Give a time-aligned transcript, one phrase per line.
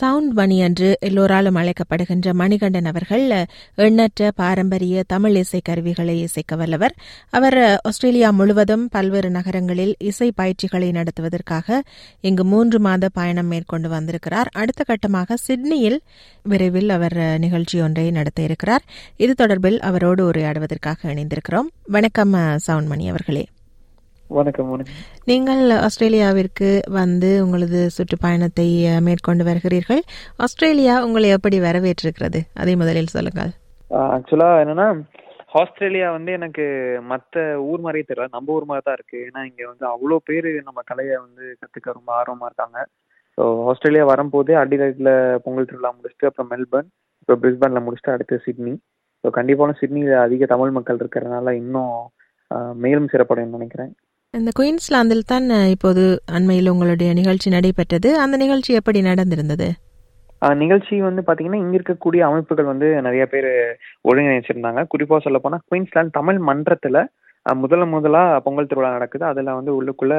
[0.00, 3.24] Sound மணி என்று எல்லோராலும் அழைக்கப்படுகின்ற மணிகண்டன் அவர்கள்
[3.74, 6.94] எண்ணற்ற பாரம்பரிய தமிழ் இசை கருவிகளை இசைக்க வல்லவர்.
[7.30, 11.82] அவர் ஆஸ்திரேலியா முழுவதும் பல்வேறு நகரங்களில் இசை பயிற்சிகளை நடத்துவதற்காக
[12.20, 14.50] இங்கு மூன்று மாத பயணம் மேற்கொண்டு வந்திருக்கிறார்.
[14.52, 16.00] அடுத்த கட்டமாக சிட்னியில்
[16.42, 18.82] விரைவில் அவர் நிகழ்ச்சி ஒன்றை நடத்த இருக்கிறார்.
[19.16, 21.70] இது தொடர்பில் அவரோடு உரையாடுவதற்காக இணைந்திருக்கிறோம்.
[21.86, 23.46] வணக்கம் சவுண்ட் மணி அவர்களே.
[24.38, 24.98] வணக்கம் வணக்கம்.
[25.30, 28.66] நீங்கள் ஆஸ்திரேலியாவிற்கு வந்து உங்களது சுற்றுப்பயணத்தை
[29.06, 30.02] மேற்கொண்டு வருகிறீர்கள்.
[30.44, 32.40] ஆஸ்திரேலியா உங்களை எப்படி வரவேற்றிருக்கிறது?
[32.62, 33.50] அதை முதலில் சொல்லுங்கள்.
[34.16, 34.86] ஆக்சுவலா என்னன்னா
[35.62, 36.66] ஆஸ்திரேலியா வந்து எனக்கு
[37.12, 38.28] மற்ற ஊர் மாதிரியே தெரியல.
[38.36, 39.18] நம்ம ஊர் மாதிரி தான் இருக்கு.
[39.28, 42.78] ஏன்னா இங்க வந்து அவ்வளோ பேர் நம்ம கலையை வந்து கத்துக்க ரொம்ப ஆர்வமா இருக்காங்க.
[43.38, 45.10] ஸோ ஆஸ்திரேலியா வரும்போதே அடிலைட்ல
[45.46, 46.88] பொங்கல் திருவிழா முடிச்சுட்டு அப்புறம் மெல்பர்ன்
[47.22, 48.74] இப்போ பிரிஸ்பன்ல முடிச்சுட்டு அடுத்து சிட்னி.
[49.24, 51.96] ஸோ கண்டிப்பான சிட்னியில் அதிக தமிழ் மக்கள் இருக்கிறதுனால இன்னும்
[52.84, 53.90] மேலும் சிறப்படையும் நினைக்கிறேன்.
[54.38, 56.02] இந்த குயின்ஸ்லாந்தில் தான் இப்போது
[56.36, 58.08] அண்மையில் உங்களுடைய நிகழ்ச்சி நடைபெற்றது.
[58.24, 59.66] அந்த நிகழ்ச்சி எப்படி நடந்திருந்தது?
[60.62, 63.48] நிகழ்ச்சி வந்து பாத்தீங்கன்னா இங்க இருக்கக்கூடிய அமைப்புகள் வந்து நிறைய பேர்
[64.10, 64.82] ஒருங்கிணைச்சிருந்தாங்க.
[64.92, 67.00] குறிப்பா சொல்ல போனா குயின்ஸ்லாந்து தமிழ் மன்றத்துல
[67.46, 69.24] முதல்ல முதலா பொங்கல் திருவிழா நடக்குது.
[69.32, 70.14] அதுல வந்து உள்ளுக்குள்ள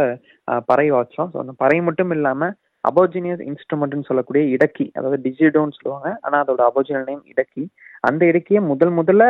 [0.69, 2.49] பறை வாச்சோம் ஸோ அந்த பறை மட்டும் இல்லாம
[2.83, 6.09] அபோஜினியஸ் இன்ஸ்ட்ருமெண்ட்னு சொல்லக்கூடிய இடக்கி அதாவது டிஜிடோன்னு சொல்லுவாங்க.
[6.25, 7.63] ஆனா அதோட அபோஜினல் நேம் இடக்கி.
[8.09, 9.23] அந்த இடக்கியை முதல் முதல்ல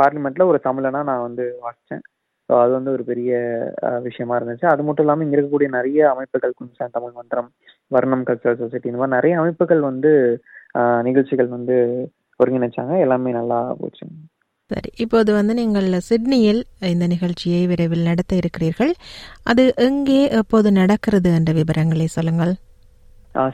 [0.00, 2.04] பார்லிமெண்ட்ல ஒரு தமிழனா நான் வந்து வாசிச்சேன்.
[2.52, 3.32] ஸோ அது வந்து ஒரு பெரிய
[4.06, 4.66] விஷயமா இருந்துச்சு.
[4.70, 7.48] அது மட்டும் இல்லாமல் இங்கே இருக்கக்கூடிய நிறைய அமைப்புகள் குன்சான் தமிழ் மந்திரம்
[7.94, 10.10] வர்ணம் கல்ச்சரல் சொசைட்டி இந்த மாதிரி நிறைய அமைப்புகள் வந்து
[11.08, 11.76] நிகழ்ச்சிகள் வந்து
[12.40, 12.94] ஒருங்கிணைச்சாங்க.
[13.04, 14.04] எல்லாமே நல்லா போச்சு.
[14.70, 14.90] சரி.
[15.04, 16.60] இப்போது வந்து நீங்கள் சிட்னியில்
[16.92, 18.92] இந்த நிகழ்ச்சியை விரைவில் நடத்த இருக்கிறீர்கள்.
[19.52, 22.54] அது எங்கே எப்போது நடக்கிறது என்ற விவரங்களை சொல்லுங்கள்.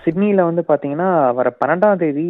[0.04, 1.08] சிட்னியில் வந்து பார்த்தீங்கன்னா
[1.38, 2.24] வர பன்னெண்டாம் தேதி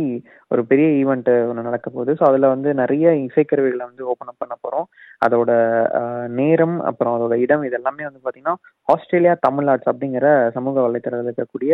[0.53, 2.13] ஒரு பெரிய ஈவெண்ட்டு ஒன்று நடக்க போகுது.
[2.19, 4.87] ஸோ அதில் வந்து நிறைய இசைக்கருவிகளை வந்து ஓப்பன் அப் பண்ண போகிறோம்
[5.27, 5.51] அதோட
[6.41, 8.57] நேரம் அப்புறம் அதோட இடம் இது எல்லாமே வந்து பார்த்தீங்கன்னா
[8.89, 10.27] ஆஸ்திரேலியா தமிழ் ஆர்ட்ஸ் அப்படிங்கிற
[10.57, 11.73] சமூக வலைத்தளத்தில் இருக்கக்கூடிய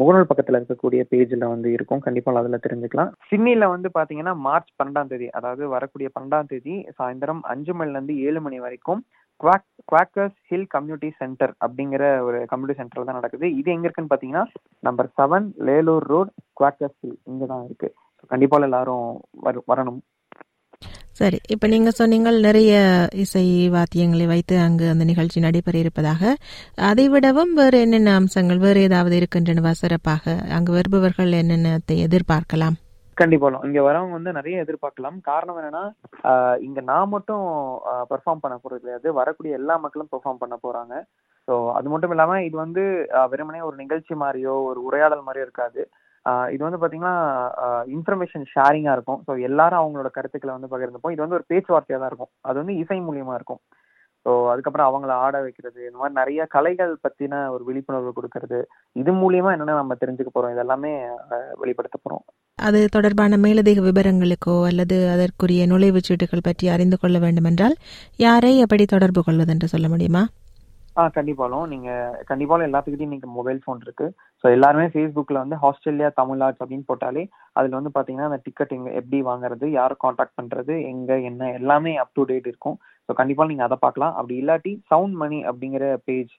[0.00, 2.04] முகநூல் பக்கத்தில் இருக்கக்கூடிய பேஜில் வந்து இருக்கும்.
[2.06, 3.10] கண்டிப்பாக அதில் தெரிஞ்சுக்கலாம்.
[3.30, 8.58] சிட்னியில் வந்து பார்த்தீங்கன்னா மார்ச் பன்னெண்டாம் தேதி அதாவது வரக்கூடிய பன்னெண்டாம் தேதி சாயந்தரம் அஞ்சு மணிலேருந்து ஏழு மணி
[8.66, 9.02] வரைக்கும்
[9.42, 13.46] குவாக் குவாக்கர்ஸ் ஹில் கம்யூனிட்டி சென்டர் அப்படிங்கிற ஒரு கம்யூனிட்டி சென்டர் தான் நடக்குது.
[13.60, 14.44] இது எங்க இருக்குன்னு பாத்தீங்கன்னா
[14.88, 17.90] number seven Lalor road Quakers hill இங்க தான் இருக்கு.
[18.32, 19.06] கண்டிப்பா எல்லாரும்
[19.72, 20.00] வரணும்.
[21.18, 22.74] சரி இப்ப நீங்க சொன்னீங்கள் நிறைய
[23.22, 26.32] இசை வாத்தியங்களை வைத்து அங்கு அந்த நிகழ்ச்சி நடைபெற இருப்பதாக.
[26.90, 30.36] அதை விடவும் வேறு என்னென்ன அம்சங்கள் வேறு ஏதாவது இருக்கின்றனவா சிறப்பாக?
[30.58, 32.78] அங்கு வருபவர்கள் என்னென்னத்தை எதிர்பார்க்கலாம்?
[33.20, 35.16] கண்டிப்பா இங்க வரவங்க வந்து நிறைய எதிர்பார்க்கலாம்.
[35.30, 35.84] காரணம் என்னன்னா
[36.66, 37.46] இங்க நான் மட்டும்
[38.10, 39.08] பெர்ஃபார்ம் பண்ண போறது கிடையாது.
[39.20, 40.94] வரக்கூடிய எல்லா மக்களும் பெர்ஃபார்ம் பண்ண போறாங்க.
[41.48, 42.82] ஸோ அது மட்டும் இல்லாம இது வந்து
[43.32, 45.82] வெறுமனே ஒரு நிகழ்ச்சி மாதிரியோ ஒரு உரையாடல் மாதிரியோ இருக்காது.
[46.54, 47.14] இது வந்து பாத்தீங்கன்னா
[47.96, 49.20] இன்ஃபர்மேஷன் ஷேரிங்கா இருக்கும்.
[49.26, 51.14] ஸோ எல்லாரும் அவங்களோட கருத்துக்களை வந்து பகிர்ந்துப்போம்.
[51.14, 52.32] இது வந்து ஒரு பேச்சுவார்த்தையா தான் இருக்கும்.
[52.48, 53.62] அது வந்து இசை மூலியமா இருக்கும்.
[54.26, 58.58] ஸோ அதுக்கப்புறம் அவங்கள ஆட வைக்கிறது இந்த மாதிரி நிறைய கலைகள் பத்தின ஒரு விழிப்புணர்வு கொடுக்கறது
[59.00, 60.54] இது மூலியமா என்னென்ன நம்ம தெரிஞ்சுக்க போறோம்?
[60.56, 60.92] இதெல்லாமே
[61.62, 62.24] வெளிப்படுத்த போறோம்.
[62.66, 67.76] அது தொடர்பான மேலதிக விவரங்களுக்கோ அல்லது அதற்குரிய நுழைவுச் சீட்டுகள் பற்றி அறிந்து கொள்ள வேண்டும் என்றால்
[68.26, 70.22] யாரை எப்படி தொடர்பு கொள்வது என்று சொல்ல முடியுமா?
[71.00, 71.90] ஆ கண்டிப்பாலும் நீங்க
[72.30, 74.06] கண்டிப்பாலும் எல்லாத்துக்கிட்டையும் நீங்க மொபைல் ஃபோன் இருக்கு.
[74.40, 77.22] ஸோ எல்லாருமே ஃபேஸ்புக்கில் வந்து ஆஸ்திரேலியா தமிழ் ஆர்ட்ஸ் அப்படின்னு போட்டாலே
[77.58, 82.14] அதில் வந்து பார்த்தீங்கன்னா அந்த டிக்கெட் எங்கே எப்படி வாங்குறது யார் காண்டாக்ட் பண்ணுறது எங்கே என்ன எல்லாமே அப்
[82.18, 82.76] டு டேட் இருக்கும்.
[83.08, 84.14] ஸோ கண்டிப்பாக நீங்கள் அதை பார்க்கலாம்.
[84.18, 86.34] அப்படி இல்லாட்டி சவுண்ட் மணி அப்படிங்கிற பேஜ்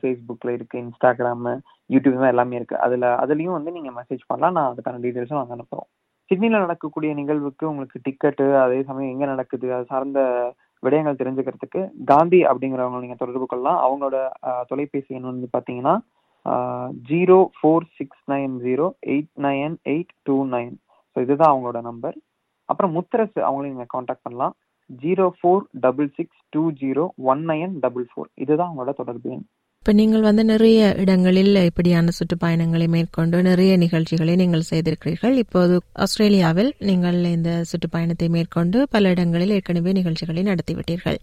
[0.00, 1.54] ஃபேஸ்புக்கில் இருக்குது இன்ஸ்டாகிராமு
[1.90, 2.76] யூடியூப் தான் எல்லாமே இருக்கு.
[2.86, 4.56] அதுல அதுலயும் வந்து நீங்க மெசேஜ் பண்ணலாம்.
[4.58, 5.88] நான் அதுக்கான டீடைல்ஸும் நாங்கள் அனுப்புறோம்.
[6.30, 10.20] சிட்னில நடக்கக்கூடிய நிகழ்வுக்கு உங்களுக்கு டிக்கெட்டு அதே சமயம் எங்க நடக்குது அது சார்ந்த
[10.82, 11.80] விடயங்கள் தெரிஞ்சுக்கிறதுக்கு
[12.12, 13.78] காந்தி அப்படிங்கிறவங்க நீங்க தொடர்பு கொள்ளலாம்.
[13.86, 14.16] அவங்களோட
[14.70, 15.94] தொலைபேசி எண் வந்து பாத்தீங்கன்னா
[17.10, 20.74] zero four six nine zero eight nine eight two nine.
[21.16, 22.16] So இதுதான் அவங்களோட நம்பர்.
[22.68, 24.54] அப்புறம் முத்தரசு அவங்களையும் நீங்கள் காண்டாக்ட் பண்ணலாம்.
[24.90, 28.28] Zero four double six two zero one nine double four.
[28.44, 29.44] இதுதான் அவங்களோட தொடர்பு எண்.
[29.84, 35.34] இப்போ நீங்கள் வந்து நிறைய இடங்களில் இப்படியான சுற்றுப்பயணங்களை மேற்கொண்டு நிறைய நிகழ்ச்சிகளை நீங்கள் செய்திருக்கிறீர்கள்.
[35.42, 41.18] இப்போது ஆஸ்திரேலியாவில் நீங்கள் இந்த சுற்றுப்பயணத்தை மேற்கொண்டு பல இடங்களில் ஏற்கனவே நிகழ்ச்சிகளை நடத்திவிட்டீர்கள்.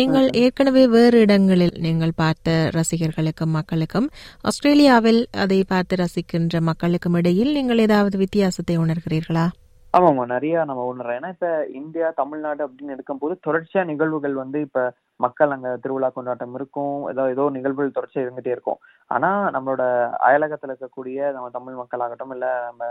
[0.00, 4.10] நீங்கள் ஏற்கனவே வேறு இடங்களில் நீங்கள் பார்த்த ரசிகர்களுக்கும் மக்களுக்கும்
[4.50, 9.46] ஆஸ்திரேலியாவில் அதை பார்த்து ரசிக்கின்ற மக்களுக்கும் இடையில் நீங்கள் ஏதாவது வித்தியாசத்தை உணர்கிறீர்களா?
[9.94, 11.48] ஆமாமா நிறைய நம்ம உணர்றோம் ஏன்னா இப்ப
[11.80, 14.80] இந்தியா தமிழ்நாடு அப்படின்னு எடுக்கும்போது தொடர்ச்சியா நிகழ்வுகள் வந்து இப்ப
[15.20, 16.96] மக்கள் அங்க திருவிழா கொண்டாட்டம் இருக்கும்.
[17.12, 18.78] ஏதோ ஏதோ நிகழ்வுகள் தொடர்ச்சியா இருந்துட்டே இருக்கும்.
[19.10, 19.84] ஆனா நம்மளோட
[20.28, 22.82] அயலகத்துல இருக்கக்கூடிய நம்ம தமிழ் மக்கள் ஆகட்டும் இல்ல நம்ம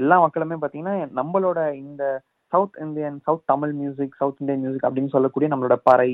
[0.00, 2.02] எல்லா மக்களுமே பாத்தீங்கன்னா நம்மளோட இந்த
[2.52, 6.10] south Indian south Tamil music south Indian music அப்படின்னு சொல்லக்கூடிய நம்மளோட பறை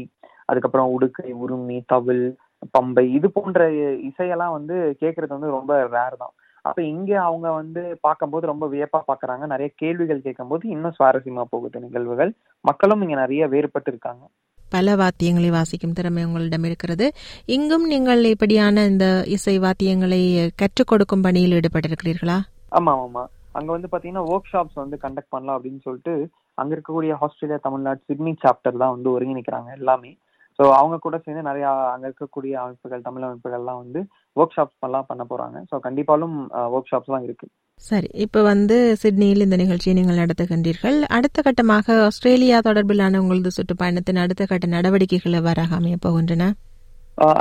[0.48, 2.26] அதுக்கப்புறம் உடுக்கை உருமி தவில்
[2.74, 3.62] பம்பை இது போன்ற
[4.08, 6.34] இசையெல்லாம் வந்து கேட்கறது வந்து ரொம்ப ரேர் தான்.
[6.66, 12.32] அப்ப இங்க அவங்க வந்து பார்க்கும்போது ரொம்ப வியப்பா பாக்குறாங்க நிறைய கேள்விகள் கேட்கும்போது இன்னும் சுவாரஸ்யமா போகுது நிகழ்வுகள்.
[12.64, 14.24] மக்களும் இங்க நிறைய வேறுபட்டு இருக்காங்க.
[14.70, 17.06] பல வாத்தியங்களை வாசிக்கும் திறமை உங்களிடம் இருக்கிறது.
[17.46, 20.22] இங்கும் நீங்கள் இப்படியான இந்த இசை வாத்தியங்களை
[20.54, 22.38] கற்றுக் கொடுக்கும் பணியில் ஈடுபட்டிருக்கிறீர்களா?
[22.78, 23.24] ஆமா ஆமா.
[23.52, 26.14] அங்க வந்து பாத்தீங்கன்னா ஒர்க் ஷாப்ஸ் வந்து கண்டக்ட் பண்ணலாம் அப்படின்னு சொல்லிட்டு
[26.54, 30.10] அங்க இருக்கக்கூடிய ஆஸ்திரேலியா தமிழ்நாடு சிட்னி சாப்டர் தான் வந்து ஒருங்கிணைக்கிறாங்க எல்லாமே.
[30.58, 34.00] ஸோ அவங்க கூட சேர்ந்து நிறைய அங்க இருக்கக்கூடிய அமைப்புகள் தமிழ் அமைப்புகள்லாம் வந்து
[34.40, 35.56] ஒர்க் ஷாப்ஸ் எல்லாம் பண்ண போறாங்க.
[35.70, 36.36] ஸோ கண்டிப்பாலும்
[36.74, 37.46] ஒர்க் ஷாப்ஸ்லாம் இருக்கு.
[37.88, 38.08] சரி.
[38.24, 40.98] இப்போ வந்து சிட்னியில் இந்த நிகழ்ச்சியை நீங்கள் நடத்துகின்றீர்கள்.
[41.16, 46.46] அடுத்த கட்டமாக ஆஸ்திரேலியா தொடர்பிலான உங்களது சுற்றுப்பயணத்தின் அடுத்த கட்ட நடவடிக்கைகள் எவ்வாறாக அமைய போகின்றன?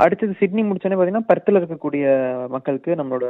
[0.02, 2.04] அடுத்தது சிட்னி முடிச்சோன்னே பார்த்தீங்கன்னா பர்த்தில் இருக்கக்கூடிய
[2.54, 3.26] மக்களுக்கு நம்மளோட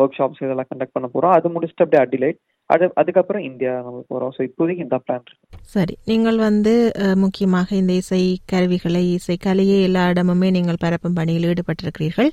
[0.00, 1.34] ஒர்க் ஷாப்ஸ் இதெல்லாம் கண்டக்ட் பண்ண போறோம்.
[1.38, 2.38] அது முடிச்சுட்டு அப்படியே அடிலைட்.
[2.74, 5.44] அது அதுக்கப்புறம் இந்தியா நம்ம போறோம் ஸோ இப்போதைக்கு இந்த பிளான் இருக்கு.
[5.74, 5.94] சரி.
[6.10, 6.74] நீங்கள் வந்து
[7.22, 8.20] முக்கியமாக இந்த இசை
[8.52, 12.30] கருவிகளை இசை கலையை எல்லா இடமுமே நீங்கள் பரப்பும் பணியில் ஈடுபட்டிருக்கிறீர்கள்.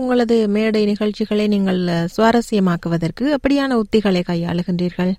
[0.00, 1.82] உங்களது மேடை நிகழ்ச்சிகளை நீங்கள்
[2.16, 5.14] சுவாரஸ்யமாக்குவதற்கு எப்படியான உத்திகளை கையாளுகின்றீர்கள்?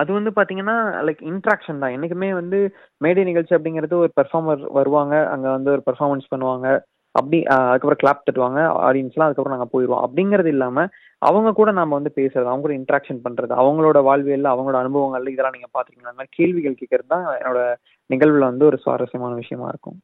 [0.00, 0.76] அது வந்து பாத்தீங்கன்னா
[1.06, 1.94] லைக் இன்ட்ராக்ஷன் தான்.
[1.96, 2.58] என்னைக்குமே வந்து
[3.04, 5.14] மேடை நிகழ்ச்சி அப்படிங்கிறது ஒரு பெர்ஃபார்மர் வருவாங்க.
[5.32, 6.68] அங்க வந்து ஒரு பெர்ஃபார்மன்ஸ் பண்ணுவாங்க.
[7.14, 10.90] அப்படி அதுக்கப்புறம் கிளாப் தட்டுவாங்க ஆடியன்ஸ்லாம் அதுக்கப்புறம் நாங்கள் போயிடுவோம் அப்படிங்கிறது இல்லாமல்
[11.22, 15.70] அவங்க கூட நம்ம வந்து பேசுறது அவங்க கூட இன்ட்ராக்ஷன் பண்றது அவங்களோட வாழ்வியல் அவங்களோட அனுபவங்கள் இதெல்லாம் நீங்க
[15.76, 17.60] பாத்தீங்கன்னா அந்த மாதிரி கேள்விகள் கேட்கறது தான் என்னோட
[18.10, 19.98] நிகழ்வுல வந்து ஒரு சுவாரஸ்யமான விஷயமா இருக்கும்.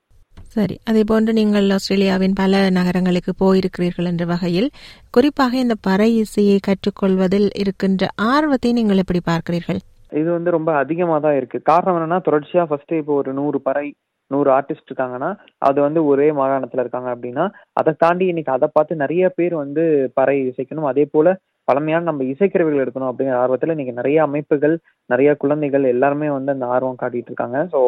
[0.54, 0.76] சரி.
[0.90, 4.68] அதே போன்று நீங்கள் ஆஸ்திரேலியாவின் பல நகரங்களுக்கு போயிருக்கிறீர்கள் என்ற வகையில்
[5.10, 9.80] குறிப்பாக இந்த பறை இசையை கற்றுக்கொள்வதில் இருக்கின்ற ஆர்வத்தை நீங்கள் எப்படி பார்க்கிறீர்கள்?
[10.20, 11.58] இது வந்து ரொம்ப அதிகமாக தான் இருக்கு.
[11.62, 13.86] காரணம் என்னன்னா தொடர்ச்சியா ஃபர்ஸ்ட் இப்போ ஒரு நூறு பறை
[14.30, 19.28] நூறு ஆர்டிஸ்ட் இருக்காங்கன்னா அது வந்து ஒரே மாகாணத்துல இருக்காங்க அப்படின்னா அதை தாண்டி இன்னைக்கு அதை பார்த்து நிறைய
[19.28, 19.84] பேர் வந்து
[20.18, 20.90] பறை இசைக்கணும்.
[20.92, 21.36] அதே போல
[21.68, 24.74] பழமையான நம்ம இசைக்கருவிகள் எடுக்கணும் அப்படிங்கிற ஆர்வத்துல இன்னைக்கு நிறைய அமைப்புகள்
[25.06, 27.58] நிறைய குழந்தைகள் எல்லாருமே வந்து அந்த ஆர்வம் காட்டிட்டு இருக்காங்க.
[27.74, 27.80] ஸோ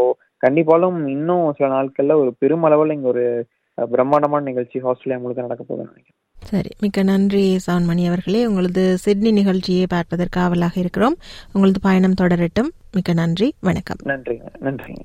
[0.46, 3.24] கண்டிப்பாலும் இன்னும் சில நாட்கள்ல ஒரு பெருமளவில் இங்க ஒரு
[3.78, 6.18] பிரம்மாண்டமான நிகழ்ச்சி ஆஸ்திரேலியா முழுக்க நடக்க போகுதுன்னு நினைக்கிறேன்.
[6.50, 8.40] சரி மிக்க நன்றி சவுன்மணி அவர்களே.
[8.46, 11.16] உங்களது சிட்னி நிகழ்ச்சியை பார்ப்பதற்கு ஆவலாக இருக்கிறோம்.
[11.52, 12.70] உங்களது பயணம் தொடரட்டும்.
[12.92, 14.00] மிக்க நன்றி வணக்கம்.
[14.12, 15.04] நன்றிங்க நன்றிங்க.